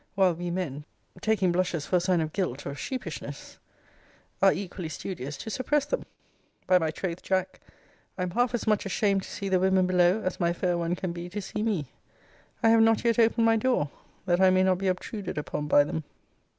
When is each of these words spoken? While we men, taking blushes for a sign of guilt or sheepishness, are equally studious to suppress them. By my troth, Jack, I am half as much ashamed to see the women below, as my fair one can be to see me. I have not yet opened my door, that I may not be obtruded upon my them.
While 0.15 0.33
we 0.33 0.49
men, 0.49 0.85
taking 1.21 1.51
blushes 1.51 1.85
for 1.85 1.97
a 1.97 1.99
sign 1.99 2.21
of 2.21 2.33
guilt 2.33 2.65
or 2.65 2.73
sheepishness, 2.73 3.59
are 4.41 4.51
equally 4.51 4.89
studious 4.89 5.37
to 5.37 5.51
suppress 5.51 5.85
them. 5.85 6.07
By 6.65 6.79
my 6.79 6.89
troth, 6.89 7.21
Jack, 7.21 7.59
I 8.17 8.23
am 8.23 8.31
half 8.31 8.55
as 8.55 8.65
much 8.65 8.83
ashamed 8.87 9.21
to 9.21 9.29
see 9.29 9.47
the 9.47 9.59
women 9.59 9.85
below, 9.85 10.19
as 10.23 10.39
my 10.39 10.53
fair 10.53 10.75
one 10.75 10.95
can 10.95 11.11
be 11.11 11.29
to 11.29 11.39
see 11.39 11.61
me. 11.61 11.91
I 12.63 12.69
have 12.69 12.81
not 12.81 13.03
yet 13.03 13.19
opened 13.19 13.45
my 13.45 13.57
door, 13.57 13.91
that 14.25 14.41
I 14.41 14.49
may 14.49 14.63
not 14.63 14.79
be 14.79 14.87
obtruded 14.87 15.37
upon 15.37 15.67
my 15.67 15.83
them. 15.83 16.03